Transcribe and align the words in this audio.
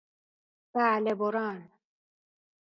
بله 0.73 1.13
بران 1.19 1.61